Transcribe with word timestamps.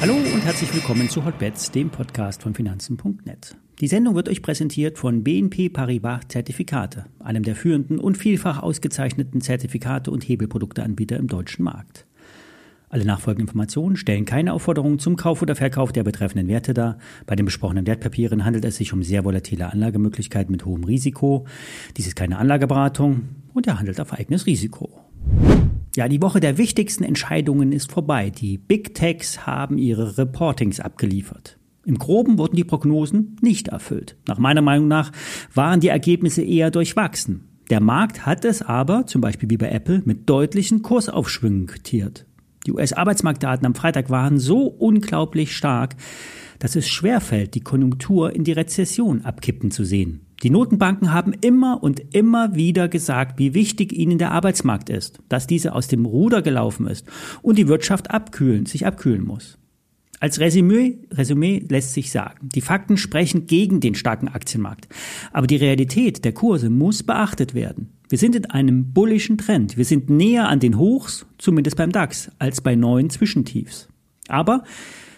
Hallo 0.00 0.14
und 0.14 0.44
herzlich 0.44 0.72
willkommen 0.72 1.08
zu 1.08 1.24
Hotbets, 1.24 1.70
dem 1.72 1.90
Podcast 1.90 2.42
von 2.42 2.54
Finanzen.net. 2.54 3.56
Die 3.80 3.88
Sendung 3.88 4.14
wird 4.14 4.28
euch 4.28 4.40
präsentiert 4.40 4.98
von 4.98 5.24
BNP 5.24 5.68
Paribas 5.68 6.28
Zertifikate, 6.28 7.06
einem 7.18 7.42
der 7.42 7.56
führenden 7.56 7.98
und 7.98 8.16
vielfach 8.16 8.62
ausgezeichneten 8.62 9.40
Zertifikate 9.40 10.10
und 10.10 10.26
Hebelprodukteanbieter 10.28 11.16
im 11.16 11.26
deutschen 11.26 11.64
Markt. 11.64 12.06
Alle 12.88 13.04
nachfolgenden 13.04 13.48
Informationen 13.48 13.96
stellen 13.96 14.24
keine 14.24 14.52
Aufforderung 14.52 14.98
zum 14.98 15.16
Kauf 15.16 15.42
oder 15.42 15.56
Verkauf 15.56 15.92
der 15.92 16.04
betreffenden 16.04 16.48
Werte 16.48 16.72
dar. 16.72 16.98
Bei 17.26 17.34
den 17.34 17.44
besprochenen 17.44 17.86
Wertpapieren 17.86 18.44
handelt 18.44 18.64
es 18.64 18.76
sich 18.76 18.92
um 18.92 19.02
sehr 19.02 19.24
volatile 19.24 19.72
Anlagemöglichkeiten 19.72 20.52
mit 20.52 20.64
hohem 20.64 20.84
Risiko. 20.84 21.46
Dies 21.96 22.06
ist 22.06 22.16
keine 22.16 22.38
Anlageberatung 22.38 23.28
und 23.52 23.66
er 23.66 23.78
handelt 23.78 24.00
auf 24.00 24.12
eigenes 24.12 24.46
Risiko. 24.46 25.05
Ja, 25.96 26.08
die 26.08 26.20
Woche 26.20 26.40
der 26.40 26.58
wichtigsten 26.58 27.04
Entscheidungen 27.04 27.72
ist 27.72 27.90
vorbei. 27.90 28.30
Die 28.30 28.58
Big 28.58 28.94
Techs 28.94 29.46
haben 29.46 29.78
ihre 29.78 30.18
Reportings 30.18 30.78
abgeliefert. 30.78 31.58
Im 31.86 31.98
Groben 31.98 32.36
wurden 32.36 32.56
die 32.56 32.64
Prognosen 32.64 33.36
nicht 33.40 33.68
erfüllt. 33.68 34.16
Nach 34.26 34.38
meiner 34.38 34.60
Meinung 34.60 34.88
nach 34.88 35.12
waren 35.54 35.80
die 35.80 35.88
Ergebnisse 35.88 36.42
eher 36.42 36.70
durchwachsen. 36.70 37.48
Der 37.70 37.80
Markt 37.80 38.26
hat 38.26 38.44
es 38.44 38.60
aber, 38.60 39.06
zum 39.06 39.20
Beispiel 39.20 39.48
wie 39.50 39.56
bei 39.56 39.70
Apple, 39.70 40.02
mit 40.04 40.28
deutlichen 40.28 40.82
Kursaufschwüngen 40.82 41.66
quittiert. 41.66 42.26
Die 42.66 42.72
US-Arbeitsmarktdaten 42.72 43.66
am 43.66 43.74
Freitag 43.74 44.10
waren 44.10 44.38
so 44.38 44.66
unglaublich 44.66 45.56
stark, 45.56 45.96
dass 46.58 46.76
es 46.76 46.88
schwerfällt, 46.88 47.54
die 47.54 47.60
Konjunktur 47.60 48.34
in 48.34 48.44
die 48.44 48.52
Rezession 48.52 49.24
abkippen 49.24 49.70
zu 49.70 49.84
sehen. 49.84 50.26
Die 50.46 50.50
Notenbanken 50.50 51.12
haben 51.12 51.32
immer 51.32 51.82
und 51.82 52.14
immer 52.14 52.54
wieder 52.54 52.86
gesagt, 52.86 53.36
wie 53.40 53.52
wichtig 53.52 53.92
ihnen 53.92 54.16
der 54.16 54.30
Arbeitsmarkt 54.30 54.90
ist, 54.90 55.18
dass 55.28 55.48
diese 55.48 55.74
aus 55.74 55.88
dem 55.88 56.06
Ruder 56.06 56.40
gelaufen 56.40 56.86
ist 56.86 57.04
und 57.42 57.58
die 57.58 57.66
Wirtschaft 57.66 58.12
abkühlen, 58.12 58.64
sich 58.64 58.86
abkühlen 58.86 59.24
muss. 59.26 59.58
Als 60.20 60.38
Resümee, 60.38 60.98
Resümee 61.10 61.64
lässt 61.68 61.94
sich 61.94 62.12
sagen, 62.12 62.48
die 62.54 62.60
Fakten 62.60 62.96
sprechen 62.96 63.48
gegen 63.48 63.80
den 63.80 63.96
starken 63.96 64.28
Aktienmarkt. 64.28 64.86
Aber 65.32 65.48
die 65.48 65.56
Realität 65.56 66.24
der 66.24 66.32
Kurse 66.32 66.70
muss 66.70 67.02
beachtet 67.02 67.54
werden. 67.54 67.90
Wir 68.08 68.18
sind 68.18 68.36
in 68.36 68.44
einem 68.44 68.92
bullischen 68.92 69.38
Trend. 69.38 69.76
Wir 69.76 69.84
sind 69.84 70.10
näher 70.10 70.48
an 70.48 70.60
den 70.60 70.78
Hochs, 70.78 71.26
zumindest 71.38 71.76
beim 71.76 71.90
DAX, 71.90 72.30
als 72.38 72.60
bei 72.60 72.76
neuen 72.76 73.10
Zwischentiefs. 73.10 73.88
Aber 74.28 74.62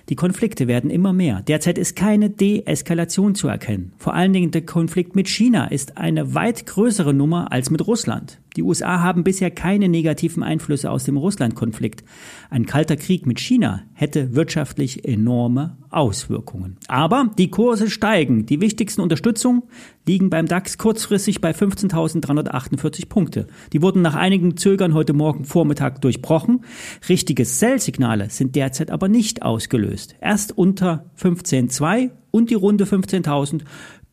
die 0.09 0.17
Konflikte 0.17 0.69
werden 0.69 0.91
immer 0.91 1.13
mehr. 1.13 1.43
Derzeit 1.43 1.79
ist 1.79 1.97
keine 1.97 2.31
Deeskalation 2.31 3.35
zu 3.35 3.49
erkennen. 3.49 3.93
Vor 3.99 4.15
allen 4.15 4.33
Dingen 4.33 4.51
der 4.51 4.65
Konflikt 4.65 5.15
mit 5.15 5.29
China 5.29 5.67
ist 5.67 5.99
eine 5.99 6.35
weit 6.35 6.67
größere 6.67 7.13
Nummer 7.13 7.53
als 7.53 7.71
mit 7.71 7.87
Russland. 7.87 8.41
Die 8.59 8.65
USA 8.65 8.99
haben 9.05 9.23
bisher 9.23 9.53
keine 9.53 9.89
negativen 9.89 10.43
Einflüsse 10.43 10.91
aus 10.91 11.05
dem 11.05 11.17
Russland-Konflikt. 11.17 12.03
Ein 12.51 12.67
kalter 12.67 12.97
Krieg 12.97 13.25
mit 13.25 13.39
China 13.39 13.83
hätte 13.93 14.35
wirtschaftlich 14.35 15.05
enorme 15.05 15.77
Auswirkungen. 15.91 16.77
Aber 16.89 17.31
die 17.39 17.51
Kurse 17.53 17.89
steigen. 17.89 18.47
Die 18.47 18.61
wichtigsten 18.61 19.01
Unterstützungen 19.01 19.63
liegen 20.09 20.29
beim 20.29 20.47
DAX 20.47 20.77
kurzfristig 20.77 21.41
bei 21.41 21.53
15.348 21.53 23.09
Punkte. 23.09 23.47
Die 23.73 23.81
wurden 23.81 24.03
nach 24.03 24.17
einigen 24.17 24.57
Zögern 24.57 24.93
heute 24.93 25.13
Morgen 25.13 25.45
Vormittag 25.45 26.01
durchbrochen. 26.01 26.65
Richtige 27.09 27.45
Sell-Signale 27.45 28.29
sind 28.29 28.57
derzeit 28.57 28.91
aber 28.91 29.07
nicht 29.07 29.43
ausgelöst. 29.43 30.17
Erst 30.21 30.59
unter 30.59 31.13
15.2 31.17 32.11
und 32.33 32.51
die 32.51 32.55
Runde 32.55 32.87
15.000 32.87 33.61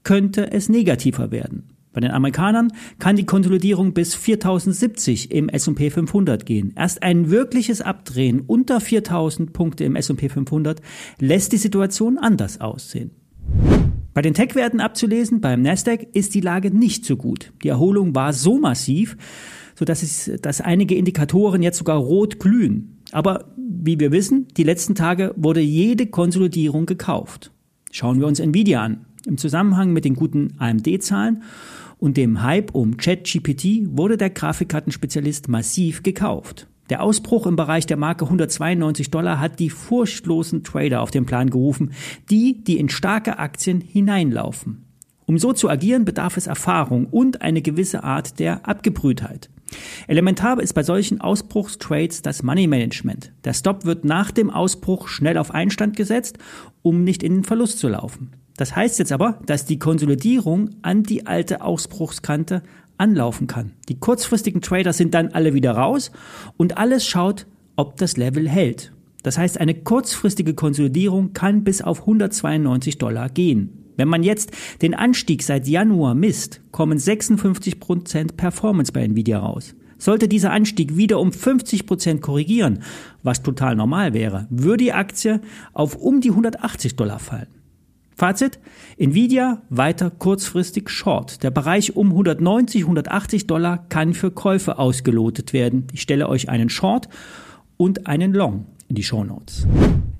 könnte 0.03 0.52
es 0.52 0.69
negativer 0.69 1.31
werden. 1.31 1.74
Bei 1.95 2.01
den 2.01 2.11
Amerikanern 2.11 2.73
kann 2.99 3.15
die 3.15 3.25
Konsolidierung 3.25 3.93
bis 3.93 4.15
4070 4.15 5.31
im 5.31 5.47
S&P 5.47 5.89
500 5.89 6.45
gehen. 6.45 6.73
Erst 6.75 7.02
ein 7.02 7.31
wirkliches 7.31 7.79
Abdrehen 7.79 8.41
unter 8.41 8.81
4000 8.81 9.53
Punkte 9.53 9.85
im 9.85 9.95
S&P 9.95 10.27
500 10.27 10.81
lässt 11.19 11.53
die 11.53 11.57
Situation 11.57 12.17
anders 12.17 12.59
aussehen. 12.59 13.11
Bei 14.14 14.21
den 14.21 14.33
Tech-Werten 14.33 14.81
abzulesen, 14.81 15.39
beim 15.39 15.61
Nasdaq 15.61 16.08
ist 16.11 16.36
die 16.36 16.42
Lage 16.42 16.70
nicht 16.70 17.05
so 17.05 17.15
gut. 17.15 17.53
Die 17.64 17.70
Erholung 17.70 18.14
war 18.14 18.33
so 18.33 18.58
massiv, 18.58 19.15
sodass 19.73 20.03
es, 20.03 20.30
dass 20.41 20.59
einige 20.59 20.95
Indikatoren 20.95 21.64
jetzt 21.64 21.77
sogar 21.77 21.97
rot 21.97 22.39
glühen. 22.41 23.03
Aber 23.14 23.53
wie 23.58 24.02
wir 24.02 24.11
wissen, 24.11 24.47
die 24.58 24.64
letzten 24.64 24.95
Tage 24.95 25.33
wurde 25.37 25.61
jede 25.61 26.08
Konsolidierung 26.08 26.87
gekauft. 26.87 27.52
Schauen 27.91 28.20
wir 28.20 28.27
uns 28.27 28.41
Nvidia 28.41 28.83
an. 28.83 29.05
Im 29.25 29.37
Zusammenhang 29.37 29.91
mit 29.91 30.05
den 30.05 30.14
guten 30.14 30.53
AMD-Zahlen 30.59 31.41
und 32.05 32.17
dem 32.17 32.43
Hype 32.43 32.76
um 32.76 32.98
ChatGPT 32.98 33.88
wurde 33.98 34.16
der 34.16 34.30
Grafikkartenspezialist 34.30 35.48
massiv 35.49 36.04
gekauft. 36.04 36.67
Der 36.92 37.02
Ausbruch 37.02 37.48
im 37.48 37.55
Bereich 37.55 37.88
der 37.88 37.98
Marke 37.98 38.26
192 38.26 39.10
Dollar 39.10 39.39
hat 39.39 39.60
die 39.60 39.71
furchtlosen 39.71 40.64
Trader 40.64 41.02
auf 41.02 41.10
den 41.10 41.26
Plan 41.26 41.49
gerufen, 41.49 41.94
die, 42.30 42.64
die 42.64 42.77
in 42.77 42.89
starke 42.89 43.39
Aktien 43.39 43.82
hineinlaufen. 43.82 44.86
Um 45.26 45.39
so 45.39 45.52
zu 45.52 45.67
agieren, 45.67 46.05
bedarf 46.05 46.38
es 46.38 46.45
Erfahrung 46.45 47.08
und 47.08 47.42
eine 47.42 47.64
gewisse 47.64 48.04
Art 48.04 48.38
der 48.38 48.67
Abgebrühtheit. 48.67 49.49
Elementar 50.08 50.61
ist 50.61 50.73
bei 50.73 50.83
solchen 50.83 51.21
Ausbruchstrades 51.21 52.21
das 52.21 52.44
Money 52.44 52.67
Management. 52.67 53.32
Der 53.45 53.55
Stop 53.55 53.83
wird 53.83 54.05
nach 54.05 54.30
dem 54.30 54.52
Ausbruch 54.52 55.08
schnell 55.08 55.39
auf 55.39 55.49
Einstand 55.49 55.98
gesetzt, 55.98 56.38
um 56.83 57.04
nicht 57.04 57.23
in 57.23 57.33
den 57.33 57.44
Verlust 57.44 57.80
zu 57.80 57.88
laufen. 57.88 58.30
Das 58.58 58.76
heißt 58.76 58.99
jetzt 58.99 59.11
aber, 59.11 59.39
dass 59.45 59.66
die 59.66 59.80
Konsolidierung 59.80 60.70
an 60.82 61.04
die 61.04 61.27
alte 61.27 61.61
Ausbruchskante 61.61 62.64
anlaufen 62.98 63.48
kann. 63.48 63.71
Die 63.89 63.99
kurzfristigen 63.99 64.61
Trader 64.61 64.93
sind 64.93 65.14
dann 65.14 65.30
alle 65.30 65.54
wieder 65.54 65.71
raus 65.71 66.11
und 66.58 66.77
alles 66.77 67.05
schaut, 67.05 67.48
ob 67.76 67.98
das 67.98 68.15
Level 68.15 68.48
hält. 68.48 68.94
Das 69.23 69.38
heißt, 69.38 69.60
eine 69.60 69.73
kurzfristige 69.73 70.54
Konsolidierung 70.54 71.33
kann 71.33 71.64
bis 71.64 71.82
auf 71.82 72.02
192 72.02 72.98
Dollar 72.98 73.30
gehen. 73.30 73.86
Wenn 73.98 74.08
man 74.08 74.23
jetzt 74.23 74.52
den 74.82 74.94
Anstieg 74.94 75.42
seit 75.42 75.67
Januar 75.67 76.15
misst, 76.15 76.61
kommen 76.71 76.98
56% 76.98 78.33
Performance 78.36 78.92
bei 78.92 79.04
Nvidia 79.04 79.39
raus. 79.39 79.73
Sollte 79.98 80.27
dieser 80.27 80.52
Anstieg 80.52 80.98
wieder 80.98 81.20
um 81.20 81.30
50% 81.30 82.20
korrigieren, 82.20 82.80
was 83.23 83.42
total 83.42 83.76
normal 83.76 84.14
wäre, 84.14 84.48
würde 84.49 84.83
die 84.83 84.94
Aktie 84.94 85.42
auf 85.73 85.95
um 85.95 86.20
die 86.20 86.32
180 86.32 86.95
Dollar 86.98 87.20
fallen. 87.20 87.55
Fazit, 88.15 88.59
Nvidia 88.98 89.61
weiter 89.70 90.09
kurzfristig 90.09 90.89
short. 90.89 91.43
Der 91.43 91.52
Bereich 91.52 91.98
um 91.98 92.11
190, 92.11 92.83
180 92.83 93.45
Dollar 93.45 93.86
kann 93.89 94.14
für 94.14 94.31
Käufe 94.31 94.80
ausgelotet 94.80 95.52
werden. 95.52 95.87
Ich 95.92 96.02
stelle 96.02 96.30
euch 96.30 96.48
einen 96.48 96.70
Short 96.70 97.09
und 97.76 98.08
einen 98.08 98.33
Long 98.33 98.67
in 98.87 98.95
die 98.95 99.03
Show 99.03 99.26
Notes. 99.26 99.67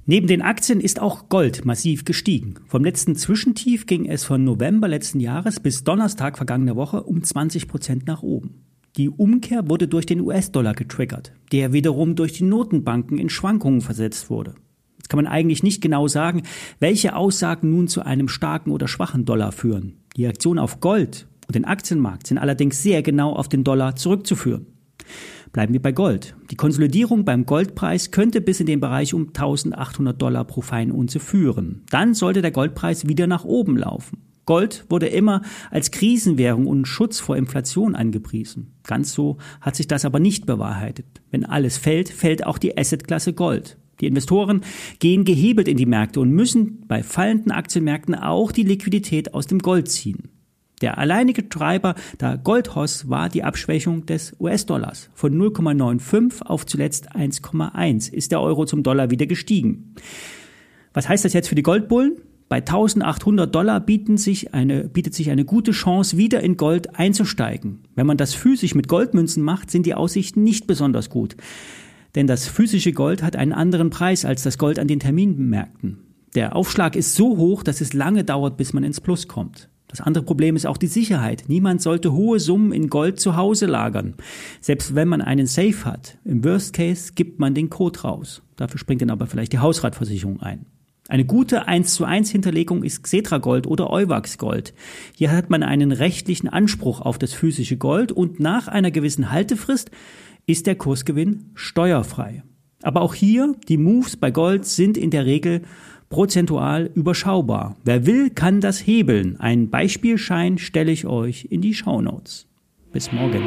Neben 0.06 0.28
den 0.28 0.42
Aktien 0.42 0.82
ist 0.82 1.02
auch 1.02 1.30
Gold 1.30 1.64
massiv 1.64 2.04
gestiegen. 2.04 2.56
Vom 2.68 2.84
letzten 2.84 3.16
Zwischentief 3.16 3.86
ging 3.86 4.06
es 4.06 4.26
von 4.26 4.44
November 4.44 4.90
letzten 4.90 5.22
Jahres 5.22 5.62
bis 5.62 5.86
Donnerstag 5.86 6.36
vergangener 6.36 6.76
Woche 6.76 7.02
um 7.04 7.24
20 7.24 7.70
Prozent 7.70 8.08
nach 8.08 8.22
oben. 8.22 8.66
Die 8.98 9.10
Umkehr 9.10 9.70
wurde 9.70 9.88
durch 9.88 10.06
den 10.06 10.20
US-Dollar 10.20 10.74
getriggert, 10.74 11.32
der 11.54 11.72
wiederum 11.72 12.16
durch 12.16 12.34
die 12.34 12.44
Notenbanken 12.44 13.18
in 13.18 13.30
Schwankungen 13.30 13.82
versetzt 13.82 14.30
wurde. 14.30 14.56
Jetzt 15.06 15.10
kann 15.10 15.24
man 15.24 15.32
eigentlich 15.32 15.62
nicht 15.62 15.82
genau 15.82 16.08
sagen, 16.08 16.42
welche 16.80 17.16
Aussagen 17.16 17.70
nun 17.70 17.88
zu 17.88 18.02
einem 18.04 18.28
starken 18.28 18.72
oder 18.72 18.88
schwachen 18.88 19.24
Dollar 19.24 19.52
führen. 19.52 19.98
Die 20.18 20.24
Reaktion 20.24 20.58
auf 20.58 20.80
Gold 20.80 21.28
und 21.46 21.54
den 21.54 21.64
Aktienmarkt 21.64 22.26
sind 22.26 22.40
allerdings 22.40 22.82
sehr 22.82 23.04
genau 23.04 23.34
auf 23.34 23.48
den 23.48 23.64
Dollar 23.64 23.96
zurückzuführen. 23.96 24.66
Bleiben 25.54 25.74
wir 25.74 25.82
bei 25.84 25.92
Gold. 25.92 26.36
Die 26.50 26.56
Konsolidierung 26.56 27.24
beim 27.24 27.46
Goldpreis 27.46 28.10
könnte 28.10 28.42
bis 28.42 28.60
in 28.60 28.66
den 28.66 28.80
Bereich 28.80 29.14
um 29.14 29.28
1800 29.28 30.20
Dollar 30.20 30.44
pro 30.44 30.62
Feinunze 30.62 31.20
führen. 31.20 31.84
Dann 31.92 32.16
sollte 32.16 32.42
der 32.42 32.50
Goldpreis 32.50 33.08
wieder 33.08 33.28
nach 33.28 33.46
oben 33.46 33.78
laufen. 33.78 34.24
Gold 34.48 34.86
wurde 34.90 35.06
immer 35.06 35.44
als 35.70 35.92
Krisenwährung 35.92 36.66
und 36.66 36.88
Schutz 36.88 37.20
vor 37.20 37.38
Inflation 37.38 37.94
angepriesen. 37.94 38.74
Ganz 38.88 39.14
so 39.14 39.38
hat 39.62 39.76
sich 39.76 39.88
das 39.88 40.04
aber 40.04 40.20
nicht 40.20 40.48
bewahrheitet. 40.48 41.06
Wenn 41.30 41.46
alles 41.46 41.78
fällt, 41.78 42.10
fällt 42.10 42.44
auch 42.44 42.58
die 42.58 42.76
Assetklasse 42.76 43.34
Gold. 43.34 43.78
Die 44.02 44.08
Investoren 44.08 44.62
gehen 45.00 45.24
gehebelt 45.24 45.68
in 45.68 45.78
die 45.78 45.86
Märkte 45.86 46.20
und 46.20 46.32
müssen 46.32 46.84
bei 46.88 47.04
fallenden 47.04 47.52
Aktienmärkten 47.52 48.16
auch 48.16 48.52
die 48.52 48.64
Liquidität 48.64 49.34
aus 49.34 49.48
dem 49.48 49.60
Gold 49.60 49.90
ziehen. 49.90 50.30
Der 50.82 50.98
alleinige 50.98 51.48
Treiber 51.48 51.96
der 52.20 52.38
Goldhoss 52.38 53.10
war 53.10 53.30
die 53.30 53.44
Abschwächung 53.44 54.06
des 54.06 54.36
US-Dollars. 54.40 55.10
Von 55.14 55.38
0,95 55.40 56.44
auf 56.44 56.66
zuletzt 56.66 57.16
1,1 57.16 58.12
ist 58.12 58.32
der 58.32 58.42
Euro 58.42 58.66
zum 58.66 58.84
Dollar 58.84 59.10
wieder 59.10 59.26
gestiegen. 59.26 59.96
Was 60.94 61.08
heißt 61.08 61.24
das 61.24 61.34
jetzt 61.34 61.48
für 61.48 61.56
die 61.56 61.64
Goldbullen? 61.64 62.18
Bei 62.48 62.58
1800 62.58 63.54
Dollar 63.54 63.84
sich 64.18 64.54
eine, 64.54 64.84
bietet 64.84 65.16
sich 65.16 65.32
eine 65.32 65.46
gute 65.46 65.72
Chance, 65.72 66.18
wieder 66.18 66.42
in 66.42 66.58
Gold 66.58 66.96
einzusteigen. 67.00 67.80
Wenn 67.96 68.06
man 68.06 68.18
das 68.18 68.36
physisch 68.36 68.76
mit 68.76 68.88
Goldmünzen 68.88 69.42
macht, 69.42 69.72
sind 69.72 69.86
die 69.86 69.96
Aussichten 69.96 70.44
nicht 70.44 70.68
besonders 70.68 71.10
gut. 71.10 71.36
Denn 72.16 72.28
das 72.28 72.48
physische 72.48 72.94
Gold 72.94 73.22
hat 73.22 73.36
einen 73.36 73.54
anderen 73.54 73.90
Preis 73.90 74.26
als 74.26 74.44
das 74.44 74.58
Gold 74.58 74.80
an 74.80 74.88
den 74.88 75.00
Terminmärkten. 75.00 75.98
Der 76.34 76.56
Aufschlag 76.56 76.96
ist 76.96 77.16
so 77.16 77.38
hoch, 77.38 77.64
dass 77.64 77.82
es 77.82 77.94
lange 77.94 78.24
dauert, 78.24 78.58
bis 78.58 78.74
man 78.74 78.84
ins 78.84 79.02
Plus 79.02 79.28
kommt. 79.28 79.70
Das 79.88 80.02
andere 80.02 80.26
Problem 80.26 80.56
ist 80.56 80.66
auch 80.66 80.78
die 80.78 80.88
Sicherheit. 80.88 81.46
Niemand 81.48 81.82
sollte 81.82 82.12
hohe 82.12 82.40
Summen 82.40 82.74
in 82.74 82.90
Gold 82.90 83.20
zu 83.20 83.38
Hause 83.38 83.66
lagern. 83.66 84.16
Selbst 84.60 84.96
wenn 84.96 85.08
man 85.08 85.22
einen 85.22 85.46
Safe 85.46 85.86
hat. 85.86 86.18
Im 86.26 86.44
Worst 86.44 86.74
Case 86.74 87.14
gibt 87.14 87.40
man 87.40 87.54
den 87.54 87.70
Code 87.70 88.02
raus. 88.02 88.42
Dafür 88.56 88.80
springt 88.80 89.02
dann 89.02 89.10
aber 89.10 89.28
vielleicht 89.28 89.54
die 89.54 89.60
Hausratversicherung 89.60 90.42
ein. 90.42 90.66
Eine 91.08 91.24
gute 91.24 91.68
1 91.68 91.94
zu 91.94 92.04
1 92.04 92.32
Hinterlegung 92.32 92.84
ist 92.84 93.04
Xetra 93.04 93.38
Gold 93.38 93.68
oder 93.68 93.92
Euwax 93.92 94.40
Gold. 94.40 94.74
Hier 95.16 95.32
hat 95.32 95.52
man 95.52 95.62
einen 95.62 95.92
rechtlichen 95.92 96.50
Anspruch 96.50 97.00
auf 97.00 97.20
das 97.20 97.32
physische 97.32 97.78
Gold 97.78 98.12
und 98.12 98.40
nach 98.40 98.68
einer 98.68 98.90
gewissen 98.90 99.32
Haltefrist 99.32 99.92
ist 100.46 100.68
der 100.68 100.76
Kursgewinn 100.76 101.52
steuerfrei. 101.56 102.44
Aber 102.82 103.02
auch 103.02 103.14
hier, 103.14 103.56
die 103.68 103.78
Moves 103.78 104.16
bei 104.16 104.32
Gold 104.32 104.66
sind 104.66 104.98
in 104.98 105.10
der 105.10 105.26
Regel 105.26 105.62
prozentual 106.10 106.90
überschaubar. 106.94 107.76
Wer 107.84 108.06
will, 108.06 108.30
kann 108.30 108.62
das 108.62 108.86
hebeln. 108.86 109.40
Ein 109.40 109.70
Beispielschein 109.70 110.58
stelle 110.58 110.92
ich 110.92 111.06
euch 111.06 111.48
in 111.50 111.62
die 111.62 111.74
Shownotes. 111.74 112.48
Bis 112.92 113.12
morgen. 113.12 113.44